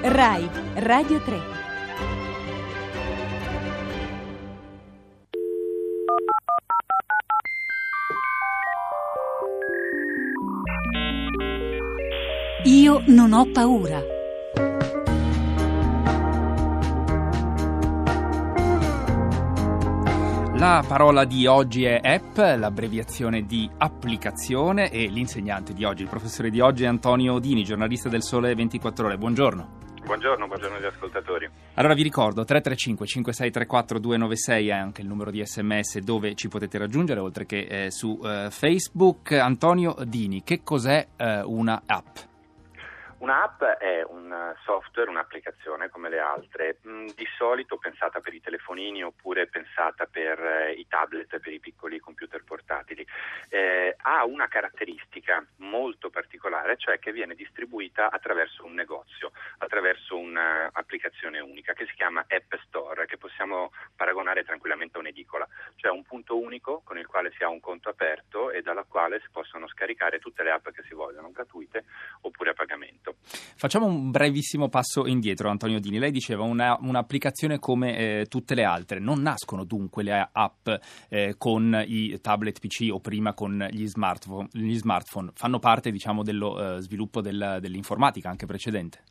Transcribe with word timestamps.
RAI 0.00 0.48
Radio 0.74 1.20
3 1.20 1.40
Io 12.62 13.02
non 13.06 13.32
ho 13.32 13.50
paura. 13.50 14.00
La 20.54 20.84
parola 20.86 21.24
di 21.24 21.46
oggi 21.46 21.82
è 21.82 21.98
app, 22.00 22.36
l'abbreviazione 22.36 23.46
di 23.46 23.68
applicazione 23.76 24.90
e 24.90 25.08
l'insegnante 25.08 25.72
di 25.72 25.82
oggi, 25.82 26.02
il 26.02 26.08
professore 26.08 26.50
di 26.50 26.60
oggi 26.60 26.84
è 26.84 26.86
Antonio 26.86 27.34
Odini, 27.34 27.64
giornalista 27.64 28.08
del 28.08 28.22
Sole 28.22 28.54
24 28.54 29.06
Ore. 29.06 29.18
Buongiorno. 29.18 29.77
Buongiorno, 30.08 30.46
buongiorno 30.46 30.76
agli 30.78 30.86
ascoltatori. 30.86 31.50
Allora 31.74 31.92
vi 31.92 32.02
ricordo 32.02 32.42
335 32.42 33.06
5634 33.06 33.98
296 33.98 34.68
è 34.68 34.72
anche 34.72 35.02
il 35.02 35.06
numero 35.06 35.30
di 35.30 35.44
sms 35.44 35.98
dove 35.98 36.34
ci 36.34 36.48
potete 36.48 36.78
raggiungere 36.78 37.20
oltre 37.20 37.44
che 37.44 37.66
eh, 37.68 37.90
su 37.90 38.18
eh, 38.24 38.48
Facebook. 38.50 39.32
Antonio 39.32 39.94
Dini, 40.06 40.42
che 40.44 40.62
cos'è 40.62 41.08
eh, 41.14 41.42
una 41.42 41.82
app? 41.84 42.27
Un'app 43.18 43.64
è 43.64 44.04
un 44.04 44.54
software, 44.62 45.10
un'applicazione 45.10 45.88
come 45.88 46.08
le 46.08 46.20
altre, 46.20 46.78
mm, 46.86 47.08
di 47.16 47.26
solito 47.36 47.76
pensata 47.76 48.20
per 48.20 48.32
i 48.32 48.40
telefonini 48.40 49.02
oppure 49.02 49.48
pensata 49.48 50.06
per 50.06 50.38
eh, 50.38 50.72
i 50.74 50.86
tablet, 50.86 51.40
per 51.40 51.52
i 51.52 51.58
piccoli 51.58 51.98
computer 51.98 52.44
portatili. 52.44 53.04
Eh, 53.48 53.96
ha 54.02 54.24
una 54.24 54.46
caratteristica 54.46 55.44
molto 55.56 56.10
particolare, 56.10 56.76
cioè 56.76 57.00
che 57.00 57.10
viene 57.10 57.34
distribuita 57.34 58.08
attraverso 58.10 58.64
un 58.64 58.74
negozio, 58.74 59.32
attraverso 59.58 60.16
un'applicazione 60.16 61.40
unica 61.40 61.72
che 61.72 61.86
si 61.86 61.94
chiama 61.94 62.24
App 62.28 62.54
Store, 62.66 63.06
che 63.06 63.16
possiamo 63.16 63.72
paragonare 63.96 64.44
tranquillamente 64.44 64.96
a 64.96 65.00
un'edicola, 65.00 65.46
cioè 65.74 65.90
un 65.90 66.04
punto 66.04 66.38
unico 66.38 66.82
con 66.84 66.96
il 66.98 67.06
quale 67.06 67.32
si 67.36 67.42
ha 67.42 67.48
un 67.48 67.58
conto 67.58 67.88
aperto 67.88 68.52
e 68.52 68.62
dalla 68.62 68.84
quale 68.84 69.18
si 69.20 69.28
possono 69.32 69.66
scaricare 69.66 70.20
tutte 70.20 70.44
le 70.44 70.52
app 70.52 70.68
che 70.68 70.84
si 70.86 70.94
vogliono, 70.94 71.32
gratuite 71.32 71.84
oppure 72.20 72.50
a 72.50 72.54
pagamento 72.54 73.07
momento. 73.08 73.26
Facciamo 73.56 73.86
un 73.86 74.10
brevissimo 74.10 74.68
passo 74.68 75.06
indietro, 75.06 75.48
Antonio 75.48 75.80
Dini. 75.80 75.98
Lei 75.98 76.10
diceva 76.10 76.44
una, 76.44 76.76
un'applicazione 76.80 77.58
come 77.58 78.20
eh, 78.20 78.26
tutte 78.26 78.54
le 78.54 78.64
altre. 78.64 78.98
Non 78.98 79.20
nascono 79.20 79.64
dunque 79.64 80.02
le 80.02 80.28
app 80.32 80.68
eh, 81.08 81.34
con 81.36 81.82
i 81.86 82.20
tablet 82.20 82.60
PC 82.60 82.88
o 82.92 83.00
prima 83.00 83.34
con 83.34 83.66
gli 83.70 83.86
smartphone. 83.86 84.48
Gli 84.52 84.76
smartphone. 84.76 85.30
Fanno 85.34 85.58
parte 85.58 85.90
diciamo, 85.90 86.22
dello 86.22 86.76
eh, 86.76 86.80
sviluppo 86.80 87.20
del, 87.20 87.58
dell'informatica 87.60 88.28
anche 88.28 88.46
precedente. 88.46 89.02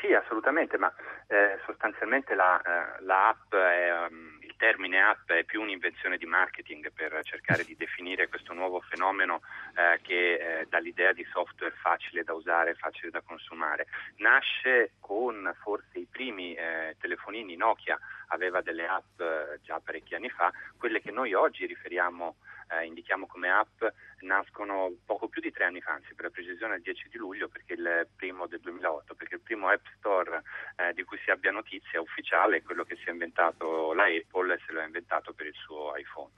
Sì, 0.00 0.12
assolutamente, 0.12 0.76
ma 0.76 0.92
eh, 1.26 1.58
sostanzialmente 1.64 2.34
la, 2.34 2.60
eh, 2.60 3.02
la 3.04 3.28
app 3.28 3.54
è... 3.54 4.06
Um 4.10 4.36
termine 4.56 5.00
app 5.00 5.30
è 5.30 5.44
più 5.44 5.60
un'invenzione 5.60 6.16
di 6.16 6.26
marketing 6.26 6.90
per 6.92 7.20
cercare 7.22 7.64
di 7.64 7.76
definire 7.76 8.28
questo 8.28 8.52
nuovo 8.52 8.80
fenomeno 8.80 9.40
eh, 9.74 10.00
che 10.02 10.34
eh, 10.34 10.66
dà 10.68 10.78
l'idea 10.78 11.12
di 11.12 11.24
software 11.30 11.74
facile 11.76 12.24
da 12.24 12.32
usare, 12.32 12.74
facile 12.74 13.10
da 13.10 13.20
consumare. 13.20 13.86
Nasce 14.16 14.92
con 15.00 15.54
forse 15.62 15.98
i 15.98 16.06
primi 16.10 16.54
eh, 16.54 16.96
telefonini 16.98 17.56
Nokia, 17.56 17.98
aveva 18.28 18.60
delle 18.60 18.86
app 18.86 19.20
eh, 19.20 19.60
già 19.62 19.80
parecchi 19.80 20.14
anni 20.14 20.30
fa, 20.30 20.50
quelle 20.78 21.00
che 21.00 21.10
noi 21.10 21.34
oggi 21.34 21.66
riferiamo 21.66 22.36
eh, 22.68 22.86
indichiamo 22.86 23.26
come 23.26 23.50
app 23.50 23.82
nascono 24.20 24.92
poco 25.04 25.28
più 25.28 25.40
di 25.40 25.50
tre 25.50 25.64
anni 25.64 25.80
fa, 25.80 25.92
anzi 25.92 26.14
per 26.14 26.26
la 26.26 26.30
precisione 26.30 26.76
il 26.76 26.82
10 26.82 27.08
di 27.10 27.18
luglio 27.18 27.48
perché 27.48 27.74
il 27.74 28.08
primo 28.16 28.46
del 28.46 28.60
2008, 28.60 29.14
perché 29.14 29.34
il 29.34 29.40
primo 29.40 29.68
App 29.68 29.84
Store 29.98 30.42
eh, 30.76 30.92
di 30.94 31.04
cui 31.04 31.18
si 31.22 31.30
abbia 31.30 31.50
notizia 31.50 32.00
ufficiale 32.00 32.58
è 32.58 32.62
quello 32.62 32.84
che 32.84 32.96
si 32.96 33.08
è 33.08 33.10
inventato 33.10 33.92
la 33.92 34.04
Apple 34.04 34.54
e 34.54 34.60
se 34.66 34.72
lo 34.72 34.80
ha 34.80 34.84
inventato 34.84 35.32
per 35.32 35.46
il 35.46 35.54
suo 35.54 35.94
iPhone. 35.96 36.32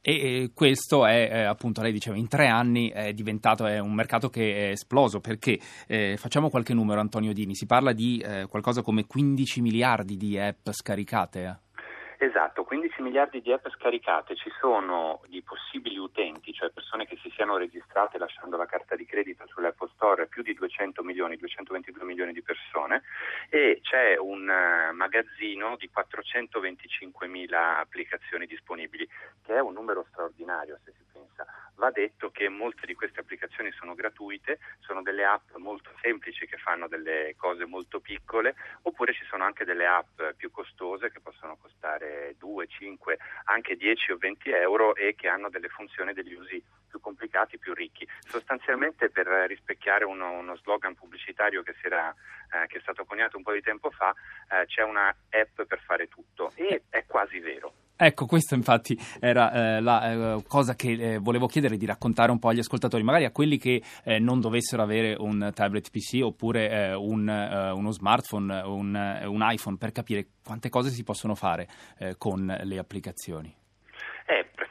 E, 0.00 0.50
questo 0.54 1.06
è 1.06 1.28
eh, 1.30 1.42
appunto, 1.44 1.82
lei 1.82 1.92
diceva, 1.92 2.16
in 2.16 2.28
tre 2.28 2.46
anni 2.46 2.90
è 2.90 3.12
diventato 3.12 3.66
è 3.66 3.78
un 3.78 3.94
mercato 3.94 4.28
che 4.30 4.68
è 4.68 4.70
esploso 4.70 5.20
perché 5.20 5.58
eh, 5.86 6.16
facciamo 6.16 6.50
qualche 6.50 6.74
numero 6.74 7.00
Antonio 7.00 7.32
Dini, 7.32 7.54
si 7.54 7.66
parla 7.66 7.92
di 7.92 8.18
eh, 8.18 8.46
qualcosa 8.48 8.82
come 8.82 9.06
15 9.06 9.60
miliardi 9.60 10.16
di 10.16 10.38
app 10.38 10.70
scaricate. 10.70 11.66
Esatto, 12.20 12.64
15 12.64 13.00
miliardi 13.00 13.40
di 13.40 13.52
app 13.52 13.68
scaricate, 13.68 14.34
ci 14.34 14.50
sono 14.58 15.20
di 15.28 15.40
possibili 15.40 15.98
utenti, 15.98 16.52
cioè 16.52 16.70
persone 16.70 17.06
che 17.06 17.16
si 17.22 17.30
siano 17.30 17.56
registrate 17.56 18.18
lasciando 18.18 18.56
la 18.56 18.66
carta 18.66 18.96
di 18.96 19.06
credito 19.06 19.46
sull'Apple 19.46 19.88
Store, 19.94 20.26
più 20.26 20.42
di 20.42 20.52
200 20.52 21.04
milioni, 21.04 21.36
222 21.36 22.02
milioni 22.02 22.32
di 22.32 22.42
persone 22.42 23.02
e 23.50 23.78
c'è 23.82 24.16
un 24.18 24.48
uh, 24.48 24.92
magazzino 24.96 25.76
di 25.76 25.88
425 25.90 27.28
mila 27.28 27.78
applicazioni 27.78 28.46
disponibili, 28.46 29.08
che 29.44 29.54
è 29.54 29.60
un 29.60 29.74
numero 29.74 30.04
straordinario 30.10 30.80
se 30.84 30.90
si 30.98 31.04
pensa. 31.12 31.46
Va 31.76 31.92
detto 31.92 32.32
che 32.32 32.48
molte 32.48 32.86
di 32.86 32.94
queste 32.94 33.20
applicazioni 33.20 33.70
sono 33.70 33.94
gratuite, 33.94 34.58
sono 34.80 35.02
delle 35.02 35.24
app 35.24 35.54
molto 35.58 35.90
semplici 36.02 36.48
che 36.48 36.56
fanno 36.56 36.88
delle 36.88 37.36
cose 37.36 37.64
molto 37.64 38.00
piccole, 38.00 38.56
oppure 38.82 39.12
ci 39.14 39.24
sono 39.26 39.44
anche 39.44 39.64
delle 39.64 39.86
app 39.86 40.20
più 40.36 40.50
costose 40.50 41.12
che 41.12 41.20
possono 41.20 41.56
costare 41.56 42.07
2, 42.36 42.66
5, 42.66 43.18
anche 43.44 43.76
10 43.76 44.12
o 44.12 44.16
20 44.16 44.50
euro 44.50 44.94
e 44.94 45.14
che 45.14 45.28
hanno 45.28 45.48
delle 45.48 45.68
funzioni, 45.68 46.12
degli 46.12 46.34
usi 46.34 46.62
più 46.88 47.00
complicati, 47.00 47.58
più 47.58 47.74
ricchi. 47.74 48.06
Sostanzialmente 48.26 49.10
per 49.10 49.26
rispecchiare 49.46 50.04
uno, 50.04 50.32
uno 50.32 50.56
slogan 50.56 50.94
pubblicitario 50.94 51.62
che, 51.62 51.74
era, 51.82 52.14
eh, 52.52 52.66
che, 52.66 52.78
è 52.78 52.80
stato 52.80 53.04
coniato 53.04 53.36
un 53.36 53.42
po' 53.42 53.52
di 53.52 53.60
tempo 53.60 53.90
fa, 53.90 54.14
eh, 54.50 54.66
c'è 54.66 54.82
una 54.82 55.14
app 55.30 55.62
per 55.62 55.80
fare 55.80 56.08
tutto 56.08 56.52
e 56.54 56.82
è 56.88 57.04
quasi 57.06 57.38
vero. 57.38 57.67
Ecco, 58.00 58.26
questa 58.26 58.54
infatti 58.54 58.96
era 59.18 59.50
eh, 59.50 59.80
la 59.80 60.36
eh, 60.36 60.42
cosa 60.46 60.76
che 60.76 60.92
eh, 60.92 61.18
volevo 61.18 61.48
chiedere 61.48 61.76
di 61.76 61.84
raccontare 61.84 62.30
un 62.30 62.38
po' 62.38 62.48
agli 62.48 62.60
ascoltatori, 62.60 63.02
magari 63.02 63.24
a 63.24 63.32
quelli 63.32 63.58
che 63.58 63.82
eh, 64.04 64.20
non 64.20 64.38
dovessero 64.38 64.82
avere 64.82 65.16
un 65.18 65.50
tablet 65.52 65.90
PC 65.90 66.20
oppure 66.22 66.70
eh, 66.70 66.94
un, 66.94 67.28
eh, 67.28 67.70
uno 67.72 67.90
smartphone, 67.90 68.60
un, 68.60 69.24
un, 69.26 69.46
iPhone, 69.50 69.78
per 69.78 69.90
capire 69.90 70.28
quante 70.44 70.68
cose 70.68 70.90
si 70.90 71.02
possono 71.02 71.34
fare 71.34 71.66
con 72.18 72.56
le 72.62 72.78
applicazioni. 72.78 73.52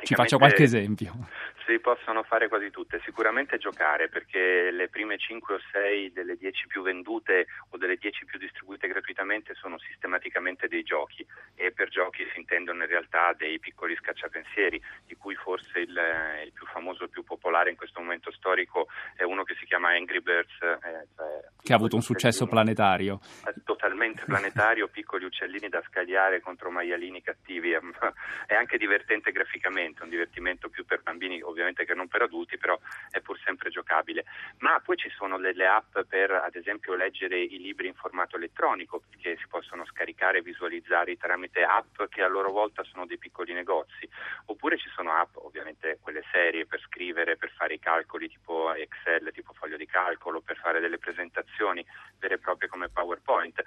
Ci 0.04 0.16
faccio 0.16 0.38
qualche 0.38 0.64
esempio 0.64 1.28
si 1.68 1.80
possono 1.80 2.24
fare 2.24 2.48
quasi 2.48 2.72
tutte, 2.72 3.02
sicuramente 3.04 3.58
giocare 3.58 4.08
perché 4.08 4.72
le 4.72 4.88
prime 4.88 5.18
5 5.18 5.56
o 5.56 5.60
6 5.72 6.14
delle 6.14 6.38
10 6.38 6.68
più 6.68 6.82
vendute 6.82 7.48
o 7.72 7.78
delle 7.78 7.98
10 7.98 8.24
più 8.24 8.40
distribuite 8.40 8.88
gratuitamente 8.88 9.54
sono 9.54 9.78
sistematicamente 9.78 10.70
dei 10.70 10.84
giochi 10.84 11.28
e 11.56 11.74
per 11.74 11.90
giochi 11.90 12.26
si 12.32 12.40
intendono 12.40 12.84
in 12.84 12.90
realtà 12.90 13.34
dei 13.34 13.60
piccoli 13.60 13.98
scacciapensieri 13.98 14.82
di 15.06 15.16
cui 15.16 15.36
forse 15.36 15.80
il, 15.80 16.00
il 16.46 16.54
più 16.54 16.66
famoso, 16.68 17.04
il 17.04 17.10
più 17.10 17.24
popolare 17.24 17.70
in 17.70 17.76
questo 17.76 18.00
momento 18.00 18.32
storico 18.32 18.88
è 19.16 19.24
uno 19.24 19.44
che 19.44 19.56
si 19.60 19.66
chiama 19.66 19.90
Angry 19.90 20.22
Birds. 20.22 20.62
Eh, 20.62 21.08
cioè 21.16 21.38
che 21.68 21.74
ha 21.74 21.76
avuto 21.76 21.98
un 21.98 22.02
successo 22.02 22.48
planetario. 22.48 23.20
Totalmente 23.66 24.24
planetario, 24.24 24.88
piccoli 24.90 25.26
uccellini 25.26 25.68
da 25.68 25.84
scagliare 25.86 26.40
contro 26.40 26.72
maialini 26.72 27.22
cattivi, 27.22 27.72
è 28.48 28.56
anche 28.56 28.78
divertente 28.78 29.34
graficamente, 29.34 30.04
un 30.04 30.10
divertimento 30.10 30.70
più 30.70 30.86
per 30.86 31.02
bambini 31.04 31.42
ovviamente 31.42 31.57
ovviamente 31.58 31.86
che 31.86 31.96
non 31.96 32.08
per 32.08 32.22
adulti, 32.22 32.58
però 32.58 32.80
è 33.10 33.20
pur 33.22 33.40
sempre 33.40 33.70
giocabile. 33.70 34.26
Ma 34.60 34.80
poi 34.80 34.96
ci 34.96 35.10
sono 35.10 35.38
delle 35.40 35.66
app 35.66 36.00
per, 36.08 36.32
ad 36.32 36.56
esempio, 36.56 36.96
leggere 36.96 37.40
i 37.40 37.58
libri 37.58 37.88
in 37.88 37.96
formato 37.96 38.38
elettronico, 38.38 39.04
che 39.20 39.36
si 39.38 39.48
possono 39.48 39.86
scaricare 39.86 40.40
e 40.40 40.42
visualizzare 40.42 41.18
tramite 41.18 41.64
app 41.64 42.04
che 42.10 42.22
a 42.22 42.28
loro 42.28 42.52
volta 42.52 42.84
sono 42.84 43.06
dei 43.06 43.18
piccoli 43.18 43.54
negozi. 43.54 44.08
Oppure 44.46 44.78
ci 44.78 44.90
sono 44.90 45.12
app, 45.12 45.36
ovviamente 45.38 45.98
quelle 46.02 46.24
serie 46.32 46.66
per 46.66 46.80
scrivere, 46.82 47.38
per 47.38 47.52
fare 47.52 47.74
i 47.74 47.80
calcoli 47.80 48.30
tipo 48.30 48.74
Excel, 48.74 49.32
tipo 49.34 49.54
foglio 49.54 49.78
di 49.78 49.86
calcolo, 49.88 50.42
per 50.42 50.58
fare 50.58 50.80
delle 50.80 50.98
presentazioni 50.98 51.86
vere 52.20 52.36
e 52.36 52.40
proprie 52.40 52.70
come 52.70 52.90
PowerPoint. 52.90 53.64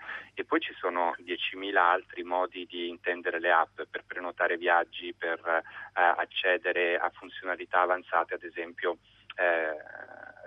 Poi 0.50 0.58
ci 0.58 0.74
sono 0.80 1.14
10.000 1.20 1.76
altri 1.76 2.24
modi 2.24 2.66
di 2.66 2.88
intendere 2.88 3.38
le 3.38 3.52
app 3.52 3.82
per 3.88 4.02
prenotare 4.04 4.56
viaggi, 4.56 5.14
per 5.16 5.38
eh, 5.46 5.62
accedere 5.94 6.96
a 6.96 7.08
funzionalità 7.10 7.82
avanzate, 7.82 8.34
ad 8.34 8.42
esempio 8.42 8.98
eh, 9.36 9.76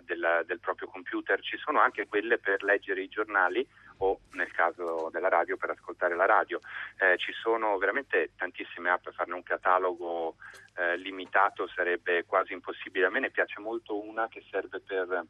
del, 0.01 0.43
del, 0.45 0.59
proprio 0.59 0.89
computer. 0.89 1.39
Ci 1.39 1.55
sono 1.55 1.79
anche 1.79 2.05
quelle 2.05 2.37
per 2.37 2.63
leggere 2.63 3.01
i 3.01 3.07
giornali 3.07 3.65
o 3.99 4.19
nel 4.31 4.51
caso 4.51 5.07
della 5.09 5.29
radio 5.29 5.55
per 5.55 5.69
ascoltare 5.69 6.17
la 6.17 6.25
radio. 6.25 6.59
Eh, 6.97 7.17
ci 7.17 7.31
sono 7.31 7.77
veramente 7.77 8.31
tantissime 8.35 8.89
app, 8.89 9.07
farne 9.11 9.35
un 9.35 9.43
catalogo 9.43 10.35
eh, 10.75 10.97
limitato 10.97 11.65
sarebbe 11.69 12.25
quasi 12.25 12.51
impossibile. 12.51 13.05
A 13.05 13.09
me 13.09 13.21
ne 13.21 13.31
piace 13.31 13.61
molto 13.61 14.03
una 14.03 14.27
che 14.27 14.43
serve 14.51 14.81
per 14.81 15.25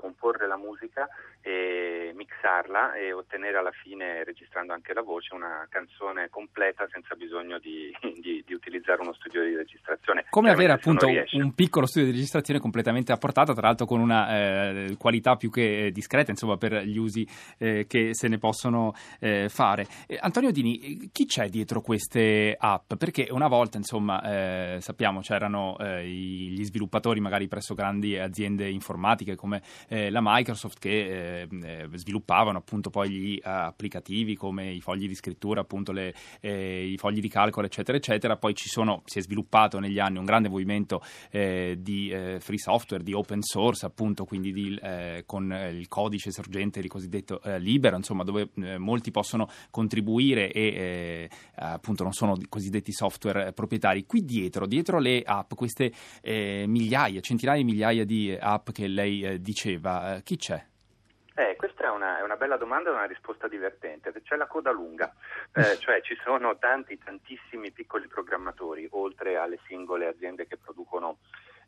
comporre 0.00 0.46
la 0.46 0.56
musica 0.56 1.08
e 1.42 2.12
mixarla 2.14 2.94
e 2.94 3.12
ottenere 3.12 3.58
alla 3.58 3.70
fine, 3.70 4.24
registrando 4.24 4.72
anche 4.72 4.92
la 4.92 5.02
voce, 5.02 5.34
una 5.34 5.66
canzone 5.70 6.28
completa 6.28 6.88
senza 6.90 7.14
bisogno 7.14 7.58
di, 7.58 7.94
di, 8.20 8.42
di 8.44 8.54
utilizzare 8.54 9.00
uno 9.00 9.12
studio 9.12 9.44
di 9.44 9.54
registrazione. 9.54 10.26
Come 10.30 10.50
avere 10.50 10.72
appunto 10.72 11.06
un 11.06 11.54
piccolo 11.54 11.86
studio 11.86 12.08
di 12.10 12.14
registrazione 12.14 12.60
completamente 12.60 13.12
a 13.12 13.16
portata, 13.16 13.52
tra 13.52 13.66
l'altro 13.66 13.86
con 13.86 14.00
una 14.00 14.28
eh, 14.28 14.96
qualità 14.98 15.36
più 15.36 15.50
che 15.50 15.90
discreta 15.92 16.30
insomma, 16.30 16.56
per 16.56 16.82
gli 16.82 16.98
usi 16.98 17.26
eh, 17.58 17.86
che 17.86 18.14
se 18.14 18.28
ne 18.28 18.38
possono 18.38 18.94
eh, 19.20 19.48
fare. 19.48 19.86
Antonio 20.20 20.50
Dini, 20.50 21.10
chi 21.12 21.26
c'è 21.26 21.48
dietro 21.48 21.80
queste 21.80 22.54
app? 22.58 22.94
Perché 22.94 23.28
una 23.30 23.48
volta 23.48 23.76
insomma, 23.76 24.22
eh, 24.22 24.80
sappiamo 24.80 25.20
c'erano 25.20 25.76
eh, 25.78 26.06
gli 26.06 26.64
sviluppatori 26.64 27.20
magari 27.20 27.48
presso 27.48 27.74
grandi 27.74 28.18
aziende 28.18 28.68
informatiche 28.68 29.36
come 29.36 29.62
eh, 29.90 30.08
la 30.08 30.20
Microsoft 30.22 30.78
che 30.78 31.48
sviluppavano 31.94 32.58
appunto 32.58 32.90
poi 32.90 33.10
gli 33.10 33.40
applicativi 33.42 34.36
come 34.36 34.70
i 34.70 34.80
fogli 34.80 35.08
di 35.08 35.14
scrittura, 35.14 35.62
appunto 35.62 35.90
le, 35.90 36.14
i 36.40 36.96
fogli 36.96 37.18
di 37.18 37.28
calcolo 37.28 37.66
eccetera 37.66 37.98
eccetera. 37.98 38.36
Poi 38.36 38.54
ci 38.54 38.68
sono, 38.68 39.02
si 39.04 39.18
è 39.18 39.22
sviluppato 39.22 39.80
negli 39.80 39.98
anni 39.98 40.18
un 40.18 40.24
grande 40.24 40.48
movimento 40.48 41.02
di 41.30 42.36
free 42.38 42.58
software, 42.58 43.02
di 43.02 43.12
open 43.12 43.42
source 43.42 43.84
appunto, 43.84 44.24
quindi 44.24 44.52
di, 44.52 44.78
con 45.26 45.52
il 45.72 45.88
codice 45.88 46.30
sorgente, 46.30 46.78
il 46.78 46.88
cosiddetto 46.88 47.40
libero, 47.58 47.96
insomma 47.96 48.22
dove 48.22 48.50
molti 48.78 49.10
possono 49.10 49.48
contribuire 49.70 50.52
e 50.52 51.28
appunto 51.56 52.04
non 52.04 52.12
sono 52.12 52.36
cosiddetti 52.48 52.92
software 52.92 53.52
proprietari. 53.52 54.06
Qui 54.06 54.24
dietro, 54.24 54.66
dietro 54.66 54.98
le 55.00 55.22
app, 55.24 55.54
queste 55.54 55.92
eh, 56.22 56.64
migliaia, 56.68 57.20
centinaia 57.20 57.58
di 57.58 57.64
migliaia 57.64 58.04
di 58.04 58.36
app 58.38 58.70
che 58.70 58.86
lei 58.86 59.22
eh, 59.22 59.40
diceva, 59.40 59.78
eh, 59.86 60.22
chi 60.22 60.36
c'è? 60.36 60.64
Eh, 61.34 61.56
questa 61.56 61.84
è 61.84 61.88
una, 61.88 62.18
è 62.18 62.22
una, 62.22 62.36
bella 62.36 62.56
domanda 62.56 62.90
e 62.90 62.92
una 62.92 63.06
risposta 63.06 63.48
divertente. 63.48 64.12
C'è 64.22 64.36
la 64.36 64.46
coda 64.46 64.70
lunga, 64.70 65.12
eh, 65.54 65.76
cioè 65.80 66.02
ci 66.02 66.14
sono 66.22 66.58
tanti, 66.58 66.98
tantissimi 66.98 67.70
piccoli 67.70 68.08
programmatori, 68.08 68.86
oltre 68.90 69.36
alle 69.36 69.58
singole 69.66 70.06
aziende 70.06 70.46
che 70.46 70.58
producono 70.58 71.18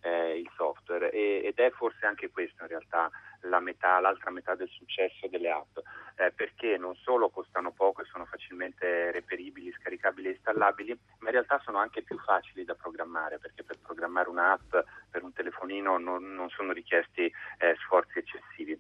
eh, 0.03 0.39
il 0.39 0.51
software. 0.55 1.11
E, 1.11 1.43
ed 1.45 1.59
è 1.59 1.71
forse 1.71 2.07
anche 2.07 2.31
questo 2.31 2.63
in 2.63 2.69
realtà 2.69 3.11
la 3.43 3.61
metà, 3.61 3.99
l'altra 4.01 4.31
metà 4.31 4.55
del 4.55 4.69
successo 4.69 5.27
delle 5.29 5.51
app, 5.51 5.79
eh, 6.17 6.33
perché 6.33 6.77
non 6.77 6.95
solo 6.97 7.31
costano 7.31 7.73
poco 7.73 8.03
e 8.03 8.07
sono 8.07 8.25
facilmente 8.27 9.11
reperibili, 9.11 9.73
scaricabili 9.73 10.29
e 10.29 10.33
installabili, 10.33 10.99
ma 11.19 11.29
in 11.29 11.33
realtà 11.33 11.61
sono 11.65 11.79
anche 11.79 12.03
più 12.03 12.19
facili 12.19 12.65
da 12.65 12.75
programmare, 12.75 13.39
perché 13.39 13.65
per 13.65 13.79
programmare 13.81 14.29
un'app 14.29 14.75
per 15.11 15.23
un 15.23 15.33
telefonino 15.33 15.99
non, 15.99 16.35
non 16.35 16.49
sono 16.51 16.73
richiesti 16.73 17.33
eh, 17.59 17.77
sforzi 17.81 18.19
eccessivi. 18.19 18.79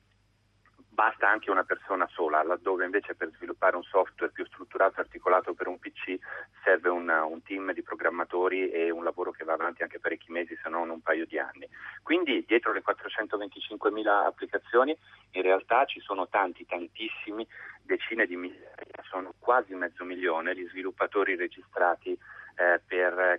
Basta 0.92 1.26
anche 1.26 1.50
una 1.50 1.64
persona 1.64 2.06
sola, 2.08 2.42
laddove 2.42 2.84
invece 2.84 3.14
per 3.14 3.30
sviluppare 3.34 3.76
un 3.76 3.82
software 3.82 4.30
più 4.30 4.44
strutturato 4.44 4.98
e 4.98 5.04
articolato 5.04 5.54
per 5.54 5.66
un 5.66 5.78
PC 5.78 6.18
serve 6.62 6.88
una, 6.88 7.24
un 7.24 7.42
team 7.42 7.72
di 7.72 7.82
programmatori 7.82 8.70
e 8.70 8.90
un 8.90 9.04
lavoro 9.04 9.30
che 9.30 9.44
va 9.44 9.54
avanti 9.54 9.82
anche 9.82 9.98
parecchi 9.98 10.30
mesi, 10.30 10.56
se 10.62 10.68
non 10.68 10.90
un 10.90 11.00
paio 11.00 11.26
di 11.26 11.38
anni. 11.38 11.68
Quindi 12.02 12.44
dietro 12.46 12.72
le 12.72 12.82
425.000 12.82 14.06
applicazioni 14.06 14.96
in 15.32 15.42
realtà 15.42 15.84
ci 15.84 16.00
sono 16.00 16.28
tanti, 16.28 16.64
tantissimi, 16.66 17.46
decine 17.82 18.26
di 18.26 18.36
migliaia, 18.36 19.02
sono 19.08 19.34
quasi 19.38 19.74
mezzo 19.74 20.04
milione 20.04 20.54
gli 20.54 20.66
sviluppatori 20.68 21.36
registrati 21.36 22.16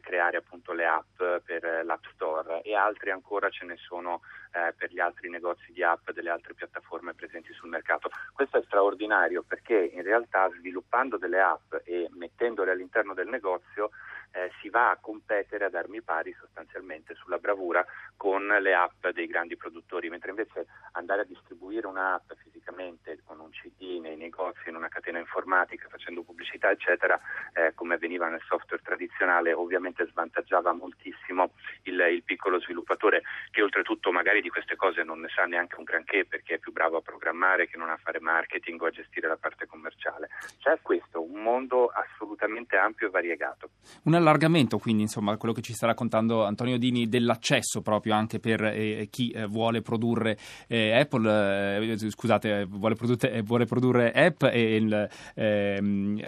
creare 0.02 0.38
appunto 0.38 0.74
le 0.74 0.86
app 0.86 1.18
per 1.18 1.82
l'App 1.84 2.04
Store 2.14 2.62
e 2.62 2.76
altri 2.76 3.12
ancora 3.12 3.50
ce 3.50 3.66
ne 3.66 3.78
sono 3.78 4.22
eh, 4.52 4.74
per 4.78 4.92
gli 4.92 5.00
altri 5.00 5.30
negozi 5.30 5.72
di 5.72 5.84
app 5.84 6.12
delle 6.12 6.30
altre 6.30 6.54
piattaforme 6.54 7.14
presenti 7.14 7.54
sul 7.54 7.70
mercato. 7.70 8.10
Questo 8.34 8.58
è 8.58 8.64
straordinario 8.64 9.44
perché 9.44 9.76
in 9.76 10.04
realtà 10.04 10.50
sviluppando 10.50 11.18
delle 11.18 11.42
app 11.42 11.74
e 11.84 12.08
mettendole 12.12 12.72
all'interno 12.72 13.14
del 13.14 13.28
negozio 13.28 13.90
eh, 14.34 14.52
si 14.62 14.70
va 14.70 14.90
a 14.90 14.98
competere 15.00 15.66
ad 15.66 15.76
armi 15.76 16.02
pari 16.02 16.34
sostanzialmente 16.40 17.14
sulla 17.16 17.38
bravura 17.38 17.86
con 18.18 18.46
le 18.46 18.74
app 18.74 19.08
dei 19.08 19.28
grandi 19.28 19.56
produttori, 19.56 20.10
mentre 20.10 20.32
invece 20.32 20.66
andare 20.94 21.22
a 21.22 21.26
distribuire 21.26 21.88
un'app 21.88 22.32
fisicamente 22.38 23.12
CD 23.54 24.00
nei 24.02 24.18
negozi, 24.18 24.70
in 24.70 24.76
una 24.76 24.90
catena 24.90 25.20
informatica, 25.20 25.88
facendo 25.90 26.24
pubblicità, 26.24 26.70
eccetera, 26.72 27.20
eh, 27.54 27.74
come 27.74 27.96
avveniva 27.96 28.28
nel 28.28 28.42
software 28.48 28.84
tradizionale, 28.84 29.54
ovviamente 29.54 30.06
svantaggiava 30.10 30.74
moltissimo 30.74 31.52
il, 31.84 32.00
il 32.00 32.24
piccolo 32.24 32.60
sviluppatore 32.60 33.22
che 33.52 33.62
oltretutto 33.62 34.12
magari 34.12 34.42
di 34.42 34.50
queste 34.50 34.76
cose 34.76 35.04
non 35.04 35.20
ne 35.20 35.30
sa 35.34 35.46
neanche 35.46 35.76
un 35.78 35.84
granché 35.84 36.26
perché 36.26 36.56
è 36.56 36.60
più 36.60 36.72
bravo 36.72 36.98
a 36.98 37.02
programmare 37.02 37.68
che 37.68 37.78
non 37.78 37.90
a 37.90 38.00
fare 38.02 38.20
marketing 38.20 38.82
o 38.82 38.88
a 38.88 38.92
gestire 38.92 39.28
la 39.28 39.38
parte 39.38 39.66
commerciale. 39.66 40.30
C'è 40.60 40.80
questo, 40.82 41.22
un 41.22 41.42
mondo 41.42 41.88
assolutamente 41.88 42.76
ampio 42.78 43.08
e 43.08 43.10
variegato. 43.10 43.70
Un 44.04 44.16
allargamento 44.16 44.78
quindi, 44.78 45.04
insomma, 45.04 45.38
quello 45.38 45.54
che 45.54 45.62
ci 45.62 45.74
sta 45.74 45.86
raccontando 45.86 46.44
Antonio 46.44 46.78
Dini 46.78 47.08
dell'accesso 47.08 47.82
proprio 47.82 48.16
anche 48.16 48.40
per 48.40 48.64
eh, 48.64 49.08
chi 49.10 49.32
eh, 49.32 49.46
vuole 49.46 49.82
produrre 49.82 50.38
eh, 50.68 50.98
Apple, 50.98 51.78
eh, 51.78 52.10
scusate, 52.10 52.66
vuole, 52.66 52.96
produrre, 52.96 53.43
vuole 53.44 53.66
produrre 53.66 54.12
app 54.12 54.44
e 54.44 54.76
il, 54.76 55.10
ehm, 55.36 56.22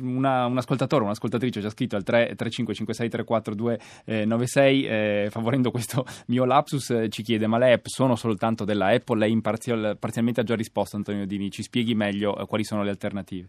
una, 0.00 0.46
un 0.46 0.56
ascoltatore, 0.56 1.04
un'ascoltatrice 1.04 1.60
ha 1.60 1.70
scritto 1.70 1.96
al 1.96 2.02
3, 2.02 2.34
355634296 2.36 5.30
favorendo 5.30 5.70
questo 5.70 6.04
mio 6.28 6.44
lapsus 6.44 7.06
ci 7.08 7.22
chiede 7.22 7.46
ma 7.46 7.56
le 7.58 7.72
app 7.72 7.86
sono 7.86 8.16
soltanto 8.16 8.64
della 8.64 8.88
Apple? 8.88 9.18
Lei 9.18 9.40
parzial, 9.40 9.96
parzialmente 9.98 10.40
ha 10.40 10.44
già 10.44 10.54
risposto 10.54 10.96
Antonio 10.96 11.26
Dini, 11.26 11.50
ci 11.50 11.62
spieghi 11.62 11.94
meglio 11.94 12.34
quali 12.46 12.64
sono 12.64 12.82
le 12.82 12.90
alternative? 12.90 13.48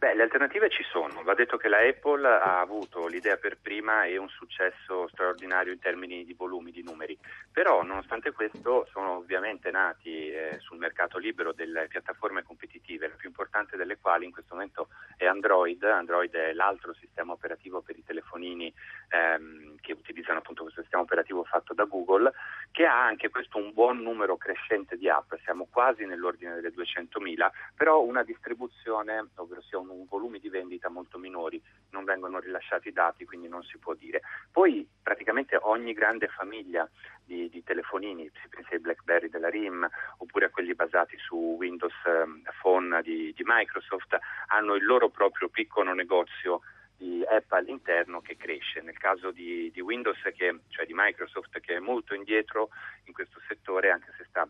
Beh, 0.00 0.14
le 0.14 0.22
alternative 0.22 0.70
ci 0.70 0.82
sono. 0.90 1.22
Va 1.24 1.34
detto 1.34 1.58
che 1.58 1.68
la 1.68 1.76
Apple 1.76 2.26
ha 2.26 2.58
avuto 2.58 3.06
l'idea 3.06 3.36
per 3.36 3.58
prima 3.60 4.04
e 4.04 4.16
un 4.16 4.30
successo 4.30 5.06
straordinario 5.08 5.74
in 5.74 5.78
termini 5.78 6.24
di 6.24 6.32
volumi, 6.32 6.70
di 6.70 6.82
numeri. 6.82 7.18
Però, 7.52 7.82
nonostante 7.82 8.32
questo, 8.32 8.88
sono 8.92 9.16
ovviamente 9.16 9.70
nati 9.70 10.30
eh, 10.30 10.56
sul 10.60 10.78
mercato 10.78 11.18
libero 11.18 11.52
delle 11.52 11.86
piattaforme 11.86 12.42
competitive, 12.42 13.08
la 13.08 13.14
più 13.14 13.28
importante 13.28 13.76
delle 13.76 13.98
quali 13.98 14.24
in 14.24 14.32
questo 14.32 14.54
momento 14.54 14.88
è 15.18 15.26
Android. 15.26 15.82
Android 15.82 16.34
è 16.34 16.54
l'altro 16.54 16.94
sistema 16.94 17.32
operativo 17.32 17.82
per 17.82 17.98
i 17.98 18.02
telefonini 18.02 18.72
ehm, 19.10 19.76
che 19.82 19.92
utilizzano 19.92 20.38
appunto 20.38 20.62
questo 20.62 20.80
sistema 20.80 21.02
operativo 21.02 21.44
fatto 21.44 21.74
da 21.74 21.84
Google, 21.84 22.32
che 22.70 22.86
ha 22.86 23.04
anche 23.04 23.28
questo 23.28 23.58
un 23.58 23.72
buon 23.72 23.98
numero 23.98 24.36
crescente 24.36 24.96
di 24.96 25.08
app. 25.08 25.34
Siamo 25.44 25.66
quasi 25.70 26.04
nell'ordine 26.04 26.54
delle 26.54 26.72
200.000, 26.72 27.50
però 27.74 28.00
una 28.02 28.22
distribuzione, 28.22 29.28
ovvero 29.36 29.60
sia 29.62 29.78
un 29.78 29.90
un 29.90 30.06
volumi 30.08 30.38
di 30.38 30.48
vendita 30.48 30.88
molto 30.88 31.18
minori, 31.18 31.62
non 31.90 32.04
vengono 32.04 32.38
rilasciati 32.38 32.88
i 32.88 32.92
dati, 32.92 33.24
quindi 33.24 33.48
non 33.48 33.62
si 33.62 33.78
può 33.78 33.94
dire. 33.94 34.22
Poi 34.50 34.88
praticamente 35.02 35.58
ogni 35.60 35.92
grande 35.92 36.28
famiglia 36.28 36.88
di, 37.24 37.48
di 37.48 37.62
telefonini, 37.62 38.30
si 38.40 38.48
pensa 38.48 38.70
ai 38.72 38.80
BlackBerry 38.80 39.28
della 39.28 39.48
RIM 39.48 39.88
oppure 40.18 40.46
a 40.46 40.50
quelli 40.50 40.74
basati 40.74 41.16
su 41.18 41.36
Windows 41.58 41.94
ehm, 42.06 42.42
Phone 42.60 43.02
di, 43.02 43.32
di 43.34 43.42
Microsoft, 43.44 44.18
hanno 44.48 44.74
il 44.74 44.84
loro 44.84 45.08
proprio 45.10 45.48
piccolo 45.48 45.92
negozio 45.92 46.60
di 47.00 47.24
app 47.24 47.50
all'interno 47.52 48.20
che 48.20 48.36
cresce. 48.36 48.82
Nel 48.82 48.98
caso 48.98 49.30
di, 49.30 49.70
di 49.72 49.80
Windows, 49.80 50.20
che, 50.36 50.60
cioè 50.68 50.84
di 50.84 50.92
Microsoft, 50.94 51.58
che 51.60 51.76
è 51.76 51.78
molto 51.78 52.14
indietro 52.14 52.68
in 53.04 53.14
questo 53.14 53.40
settore, 53.48 53.90
anche 53.90 54.12
se 54.18 54.26
sta 54.28 54.46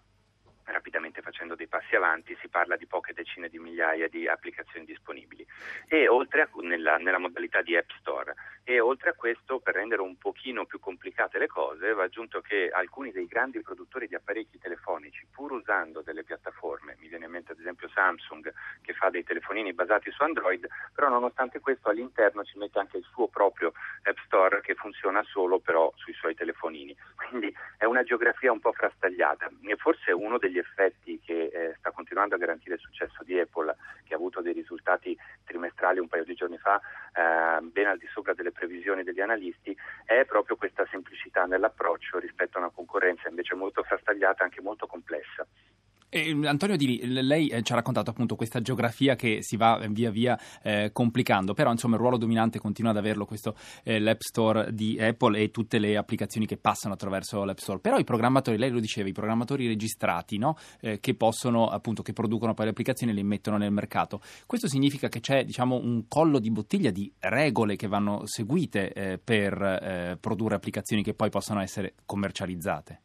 rapidamente 0.70 1.22
facendo 1.22 1.54
dei 1.54 1.66
passi 1.66 1.96
avanti, 1.96 2.36
si 2.40 2.48
parla 2.48 2.76
di 2.76 2.86
poche 2.86 3.12
decine 3.12 3.48
di 3.48 3.58
migliaia 3.58 4.08
di 4.08 4.26
applicazioni 4.26 4.84
disponibili 4.84 5.46
e 5.88 6.08
oltre 6.08 6.42
a, 6.42 6.48
nella, 6.62 6.96
nella, 6.96 7.18
modalità 7.18 7.62
di 7.62 7.76
App 7.76 7.90
Store. 7.98 8.34
E 8.64 8.78
oltre 8.78 9.10
a 9.10 9.14
questo, 9.14 9.58
per 9.58 9.74
rendere 9.74 10.02
un 10.02 10.16
pochino 10.16 10.64
più 10.64 10.78
complicate 10.78 11.38
le 11.38 11.46
cose, 11.46 11.92
va 11.92 12.04
aggiunto 12.04 12.40
che 12.40 12.68
alcuni 12.70 13.10
dei 13.10 13.26
grandi 13.26 13.60
produttori 13.62 14.06
di 14.06 14.14
apparecchi 14.14 14.58
telefonici, 14.58 15.26
pur 15.30 15.52
usando 15.52 16.02
delle 16.02 16.22
piattaforme, 16.22 16.96
mi 17.00 17.08
viene 17.08 17.24
in 17.24 17.32
mente 17.32 17.52
ad 17.52 17.58
esempio 17.58 17.88
Samsung 17.88 18.52
che 18.82 18.92
fa 18.92 19.10
dei 19.10 19.24
telefonini 19.24 19.72
basati 19.72 20.10
su 20.10 20.22
Android, 20.22 20.66
però 20.94 21.08
nonostante 21.08 21.58
questo 21.60 21.88
all'interno 21.88 22.44
ci 22.44 22.58
mette 22.58 22.78
anche 22.78 22.98
il 22.98 23.06
suo 23.10 23.28
proprio 23.28 23.72
App 24.02 24.18
Store 24.26 24.60
che 24.60 24.74
funziona 24.74 25.22
solo 25.24 25.58
però 25.58 25.92
sui 25.96 26.12
suoi 26.12 26.34
telefonini. 26.34 26.96
Quindi 27.16 27.52
è 27.76 27.84
una 27.84 28.02
geografia 28.02 28.52
un 28.52 28.60
po' 28.60 28.72
frastagliata 28.72 29.50
e 29.62 29.76
forse 29.76 30.12
uno 30.12 30.38
degli 30.38 30.58
effetti 30.60 31.20
che 31.20 31.50
eh, 31.52 31.74
sta 31.78 31.90
continuando 31.90 32.34
a 32.34 32.38
garantire 32.38 32.74
il 32.74 32.80
successo 32.80 33.22
di 33.24 33.38
Apple, 33.38 33.74
che 34.04 34.14
ha 34.14 34.16
avuto 34.16 34.40
dei 34.40 34.52
risultati 34.52 35.16
trimestrali 35.44 35.98
un 35.98 36.08
paio 36.08 36.24
di 36.24 36.34
giorni 36.34 36.58
fa 36.58 36.80
eh, 36.80 37.60
ben 37.62 37.86
al 37.86 37.98
di 37.98 38.06
sopra 38.12 38.34
delle 38.34 38.52
previsioni 38.52 39.02
degli 39.02 39.20
analisti, 39.20 39.76
è 40.04 40.24
proprio 40.24 40.56
questa 40.56 40.86
semplicità 40.90 41.44
nell'approccio 41.44 42.18
rispetto 42.18 42.58
a 42.58 42.60
una 42.60 42.70
concorrenza 42.70 43.28
invece 43.28 43.54
molto 43.54 43.82
frastagliata 43.82 44.42
e 44.42 44.44
anche 44.44 44.60
molto 44.60 44.86
complessa. 44.86 45.46
E, 46.12 46.36
Antonio 46.44 46.76
Dini, 46.76 47.06
lei 47.22 47.46
eh, 47.46 47.62
ci 47.62 47.70
ha 47.70 47.76
raccontato 47.76 48.10
appunto 48.10 48.34
questa 48.34 48.60
geografia 48.60 49.14
che 49.14 49.38
si 49.42 49.56
va 49.56 49.80
via 49.90 50.10
via 50.10 50.36
eh, 50.60 50.90
complicando, 50.92 51.54
però 51.54 51.70
insomma 51.70 51.94
il 51.94 52.00
ruolo 52.00 52.16
dominante 52.16 52.58
continua 52.58 52.90
ad 52.90 52.96
averlo 52.96 53.24
questo 53.24 53.54
eh, 53.84 54.00
l'App 54.00 54.18
Store 54.18 54.74
di 54.74 54.98
Apple 55.00 55.38
e 55.38 55.52
tutte 55.52 55.78
le 55.78 55.96
applicazioni 55.96 56.46
che 56.46 56.56
passano 56.56 56.94
attraverso 56.94 57.44
l'App 57.44 57.58
Store. 57.58 57.78
Però 57.78 57.96
i 57.96 58.02
programmatori, 58.02 58.58
lei 58.58 58.70
lo 58.70 58.80
diceva, 58.80 59.08
i 59.08 59.12
programmatori 59.12 59.68
registrati 59.68 60.36
no? 60.36 60.56
Eh, 60.80 60.98
che 60.98 61.14
possono 61.14 61.68
appunto 61.68 62.02
che 62.02 62.12
producono 62.12 62.54
poi 62.54 62.64
le 62.64 62.72
applicazioni 62.72 63.12
e 63.12 63.14
le 63.14 63.22
mettono 63.22 63.56
nel 63.56 63.70
mercato. 63.70 64.20
Questo 64.46 64.66
significa 64.66 65.08
che 65.08 65.20
c'è 65.20 65.44
diciamo 65.44 65.76
un 65.76 66.08
collo 66.08 66.40
di 66.40 66.50
bottiglia 66.50 66.90
di 66.90 67.12
regole 67.20 67.76
che 67.76 67.86
vanno 67.86 68.22
seguite 68.24 68.92
eh, 68.92 69.18
per 69.22 69.62
eh, 69.62 70.18
produrre 70.20 70.56
applicazioni 70.56 71.04
che 71.04 71.14
poi 71.14 71.30
possono 71.30 71.60
essere 71.60 71.94
commercializzate 72.04 73.02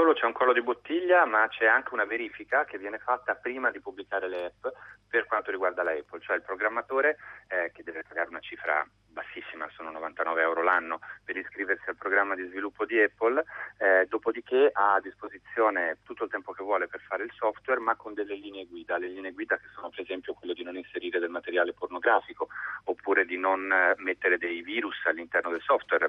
solo 0.00 0.14
c'è 0.14 0.24
un 0.24 0.32
collo 0.32 0.54
di 0.54 0.62
bottiglia, 0.62 1.26
ma 1.26 1.46
c'è 1.48 1.66
anche 1.66 1.92
una 1.92 2.06
verifica 2.06 2.64
che 2.64 2.78
viene 2.78 2.96
fatta 2.96 3.34
prima 3.34 3.70
di 3.70 3.80
pubblicare 3.80 4.28
le 4.28 4.44
app 4.46 4.66
per 5.06 5.26
quanto 5.26 5.50
riguarda 5.50 5.82
la 5.82 5.90
Apple, 5.90 6.20
cioè 6.20 6.36
il 6.36 6.42
programmatore 6.42 7.18
eh, 7.48 7.70
che 7.70 7.82
deve 7.82 8.02
pagare 8.08 8.30
una 8.30 8.40
cifra 8.40 8.82
bassissima, 9.10 9.68
sono 9.70 9.90
99 9.90 10.40
euro 10.42 10.62
l'anno 10.62 11.00
per 11.24 11.36
iscriversi 11.36 11.88
al 11.88 11.96
programma 11.96 12.34
di 12.34 12.46
sviluppo 12.48 12.84
di 12.84 13.00
Apple, 13.00 13.44
eh, 13.78 14.06
dopodiché 14.08 14.70
ha 14.72 14.94
a 14.94 15.00
disposizione 15.00 15.98
tutto 16.04 16.24
il 16.24 16.30
tempo 16.30 16.52
che 16.52 16.62
vuole 16.62 16.88
per 16.88 17.00
fare 17.00 17.24
il 17.24 17.32
software, 17.34 17.80
ma 17.80 17.96
con 17.96 18.14
delle 18.14 18.34
linee 18.34 18.66
guida, 18.66 18.98
le 18.98 19.08
linee 19.08 19.32
guida 19.32 19.56
che 19.56 19.68
sono 19.74 19.90
per 19.90 20.00
esempio 20.00 20.34
quelle 20.34 20.54
di 20.54 20.62
non 20.62 20.76
inserire 20.76 21.18
del 21.18 21.30
materiale 21.30 21.72
pornografico 21.72 22.48
oppure 22.84 23.24
di 23.24 23.36
non 23.36 23.70
eh, 23.70 23.94
mettere 23.98 24.38
dei 24.38 24.62
virus 24.62 24.96
all'interno 25.04 25.50
del 25.50 25.62
software. 25.62 26.06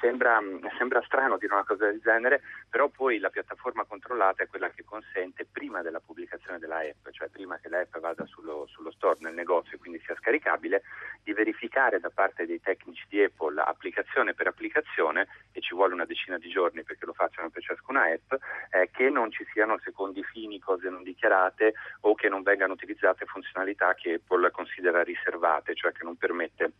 Sembra, 0.00 0.40
sembra, 0.78 1.02
strano 1.02 1.36
dire 1.36 1.52
una 1.52 1.64
cosa 1.64 1.84
del 1.84 2.00
genere, 2.00 2.40
però 2.70 2.88
poi 2.88 3.18
la 3.18 3.28
piattaforma 3.28 3.84
controllata 3.84 4.42
è 4.42 4.48
quella 4.48 4.70
che 4.70 4.82
consente 4.82 5.44
prima 5.44 5.82
della 5.82 6.00
pubblicazione 6.00 6.58
della 6.58 6.78
app, 6.78 7.10
cioè 7.10 7.28
prima 7.28 7.58
che 7.58 7.68
l'app 7.68 7.98
vada 7.98 8.24
sullo, 8.24 8.66
sullo 8.66 8.90
store, 8.92 9.18
nel 9.20 9.34
negozio 9.34 9.76
e 9.76 9.78
quindi 9.78 10.00
sia 10.02 10.16
scaricabile, 10.16 10.82
di 11.22 11.34
verificare 11.34 11.99
da 12.00 12.10
parte 12.10 12.46
dei 12.46 12.60
tecnici 12.60 13.04
di 13.08 13.22
Apple 13.22 13.60
applicazione 13.60 14.34
per 14.34 14.48
applicazione, 14.48 15.28
e 15.52 15.60
ci 15.60 15.74
vuole 15.74 15.94
una 15.94 16.04
decina 16.04 16.38
di 16.38 16.48
giorni 16.48 16.82
perché 16.82 17.06
lo 17.06 17.12
facciano 17.12 17.50
per 17.50 17.62
ciascuna 17.62 18.04
app, 18.04 18.32
eh, 18.70 18.90
che 18.90 19.08
non 19.10 19.30
ci 19.30 19.46
siano 19.52 19.78
secondi 19.84 20.22
fini, 20.24 20.58
cose 20.58 20.88
non 20.88 21.02
dichiarate 21.02 21.74
o 22.00 22.14
che 22.14 22.28
non 22.28 22.42
vengano 22.42 22.72
utilizzate 22.72 23.26
funzionalità 23.26 23.94
che 23.94 24.14
Apple 24.14 24.50
considera 24.50 25.02
riservate, 25.02 25.74
cioè 25.74 25.92
che 25.92 26.04
non 26.04 26.16
permette 26.16 26.72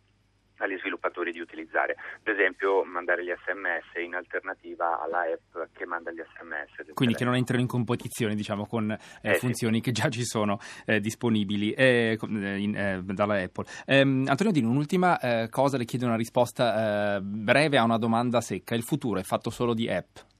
agli 0.61 0.77
sviluppatori 0.79 1.31
di 1.31 1.39
utilizzare. 1.39 1.95
Per 2.21 2.33
esempio 2.33 2.83
mandare 2.83 3.23
gli 3.23 3.31
sms 3.31 4.03
in 4.03 4.15
alternativa 4.15 5.01
alla 5.01 5.21
app 5.21 5.71
che 5.73 5.85
manda 5.85 6.11
gli 6.11 6.21
sms. 6.21 6.93
Quindi 6.93 7.15
che 7.15 7.25
non 7.25 7.35
entrano 7.35 7.61
in 7.61 7.67
competizione 7.67 8.35
diciamo, 8.35 8.65
con 8.65 8.91
eh, 8.91 8.99
eh, 9.21 9.35
funzioni 9.35 9.77
sì. 9.77 9.81
che 9.81 9.91
già 9.91 10.09
ci 10.09 10.23
sono 10.23 10.59
eh, 10.85 10.99
disponibili 10.99 11.71
eh, 11.71 12.17
in, 12.21 12.75
eh, 12.75 13.01
dalla 13.03 13.41
Apple. 13.41 13.65
Ehm, 13.85 14.25
Antonio 14.27 14.51
Dino, 14.51 14.69
un'ultima 14.69 15.19
eh, 15.19 15.49
cosa, 15.49 15.77
le 15.77 15.85
chiedo 15.85 16.05
una 16.05 16.15
risposta 16.15 17.19
breve 17.21 17.77
a 17.77 17.83
una 17.83 17.97
domanda 17.97 18.41
secca. 18.41 18.75
Il 18.75 18.83
futuro 18.83 19.19
è 19.19 19.23
fatto 19.23 19.49
solo 19.49 19.73
di 19.73 19.89
app? 19.89 20.30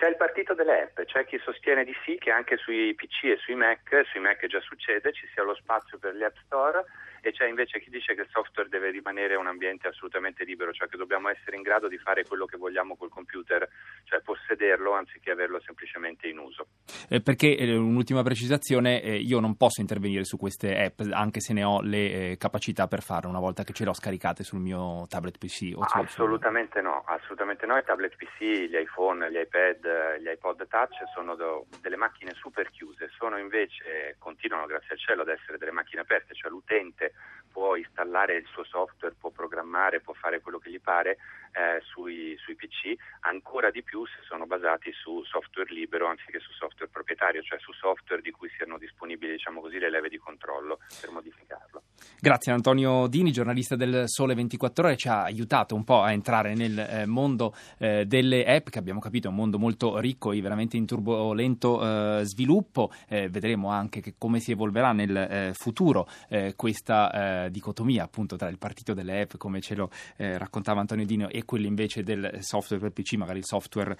C'è 0.00 0.08
il 0.08 0.16
partito 0.16 0.54
delle 0.54 0.84
app, 0.84 1.02
c'è 1.02 1.26
chi 1.26 1.38
sostiene 1.44 1.84
di 1.84 1.92
sì 2.06 2.16
che 2.16 2.30
anche 2.30 2.56
sui 2.56 2.94
PC 2.94 3.24
e 3.24 3.36
sui 3.36 3.54
Mac, 3.54 4.00
sui 4.06 4.18
Mac 4.18 4.46
già 4.46 4.58
succede, 4.62 5.12
ci 5.12 5.28
sia 5.34 5.42
lo 5.42 5.54
spazio 5.54 5.98
per 5.98 6.14
gli 6.14 6.22
app 6.22 6.36
store 6.46 6.86
e 7.20 7.32
c'è 7.32 7.46
invece 7.46 7.80
chi 7.80 7.90
dice 7.90 8.14
che 8.14 8.22
il 8.22 8.28
software 8.30 8.68
deve 8.68 8.90
rimanere 8.90 9.34
un 9.34 9.46
ambiente 9.46 9.88
assolutamente 9.88 10.44
libero, 10.44 10.72
cioè 10.72 10.88
che 10.88 10.96
dobbiamo 10.96 11.28
essere 11.28 11.56
in 11.56 11.62
grado 11.62 11.86
di 11.86 11.98
fare 11.98 12.24
quello 12.24 12.46
che 12.46 12.56
vogliamo 12.56 12.96
col 12.96 13.10
computer, 13.10 13.68
cioè 14.04 14.20
possederlo 14.20 14.94
anziché 14.94 15.32
averlo 15.32 15.60
semplicemente 15.60 16.28
in 16.28 16.38
uso. 16.38 16.66
Eh, 17.08 17.20
perché 17.20 17.56
eh, 17.56 17.76
un'ultima 17.76 18.22
precisazione, 18.22 19.02
eh, 19.02 19.16
io 19.16 19.38
non 19.38 19.56
posso 19.56 19.82
intervenire 19.82 20.24
su 20.24 20.38
queste 20.38 20.82
app 20.82 21.00
anche 21.12 21.40
se 21.40 21.52
ne 21.52 21.62
ho 21.62 21.82
le 21.82 22.30
eh, 22.30 22.36
capacità 22.38 22.86
per 22.86 23.02
farlo 23.02 23.28
una 23.28 23.38
volta 23.38 23.64
che 23.64 23.74
ce 23.74 23.84
l'ho 23.84 23.92
scaricate 23.92 24.44
sul 24.44 24.60
mio 24.60 25.06
tablet 25.08 25.36
PC. 25.36 25.74
assolutamente 25.78 26.80
no, 26.80 27.04
assolutamente 27.06 27.66
no, 27.66 27.76
i 27.76 27.84
tablet 27.84 28.16
PC, 28.16 28.68
gli 28.68 28.76
iPhone, 28.76 29.30
gli 29.30 29.36
iPad, 29.36 29.89
gli 30.18 30.28
iPod 30.28 30.66
Touch 30.68 30.96
sono 31.14 31.34
do, 31.34 31.66
delle 31.80 31.96
macchine 31.96 32.32
super 32.34 32.70
chiuse, 32.70 33.10
sono 33.16 33.38
invece, 33.38 34.16
continuano 34.18 34.66
grazie 34.66 34.94
al 34.94 34.98
cielo 34.98 35.22
ad 35.22 35.28
essere 35.28 35.58
delle 35.58 35.72
macchine 35.72 36.02
aperte, 36.02 36.34
cioè 36.34 36.50
l'utente 36.50 37.12
può 37.50 37.76
installare 37.76 38.36
il 38.36 38.46
suo 38.46 38.64
software, 38.64 39.14
può 39.18 39.30
programmare, 39.30 40.00
può 40.00 40.14
fare 40.14 40.40
quello 40.40 40.58
che 40.58 40.70
gli 40.70 40.80
pare 40.80 41.18
eh, 41.52 41.80
sui, 41.82 42.36
sui, 42.38 42.54
PC, 42.54 42.94
ancora 43.20 43.70
di 43.70 43.82
più 43.82 44.04
se 44.06 44.22
sono 44.28 44.46
basati 44.46 44.92
su 44.92 45.22
software 45.24 45.72
libero 45.72 46.06
anziché 46.06 46.38
su 46.38 46.52
software 46.52 46.90
proprietario, 46.90 47.42
cioè 47.42 47.58
su 47.58 47.72
software 47.72 48.22
di 48.22 48.30
cui 48.30 48.48
siano 48.56 48.78
disponibili 48.78 49.32
diciamo 49.32 49.60
così, 49.60 49.78
le 49.78 49.90
leve 49.90 50.08
di 50.08 50.18
controllo 50.18 50.78
per 51.00 51.10
modificarlo. 51.10 51.82
Grazie 52.20 52.52
Antonio 52.52 53.06
Dini, 53.08 53.32
giornalista 53.32 53.76
del 53.76 54.04
Sole 54.06 54.34
24 54.34 54.84
Ore, 54.84 54.96
ci 54.96 55.08
ha 55.08 55.24
aiutato 55.24 55.74
un 55.74 55.84
po' 55.84 56.02
a 56.02 56.12
entrare 56.12 56.54
nel 56.54 56.78
eh, 56.78 57.06
mondo 57.06 57.54
eh, 57.78 58.04
delle 58.06 58.44
app 58.44 58.68
che 58.68 58.78
abbiamo 58.78 59.00
capito 59.00 59.26
è 59.26 59.30
un 59.30 59.36
mondo 59.36 59.58
molto 59.58 59.79
ricco 59.98 60.32
e 60.32 60.40
veramente 60.40 60.76
in 60.76 60.86
turbolento 60.86 61.80
eh, 62.20 62.24
sviluppo. 62.24 62.90
Eh, 63.08 63.28
vedremo 63.28 63.68
anche 63.70 64.14
come 64.18 64.40
si 64.40 64.52
evolverà 64.52 64.92
nel 64.92 65.16
eh, 65.16 65.50
futuro 65.54 66.08
questa 66.54 67.48
dicotomia 67.50 68.04
appunto 68.04 68.36
tra 68.36 68.48
il 68.48 68.58
partito 68.58 68.94
delle 68.94 69.22
app, 69.22 69.36
come 69.36 69.60
ce 69.60 69.74
lo 69.74 69.90
raccontava 70.16 70.80
Antonio 70.80 71.04
Dini, 71.04 71.26
e 71.30 71.44
quelli 71.44 71.66
invece 71.66 72.02
del 72.02 72.38
software 72.40 72.82
per 72.82 72.92
PC, 72.92 73.14
magari 73.14 73.38
il 73.38 73.44
software 73.44 73.96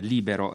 libero. 0.00 0.44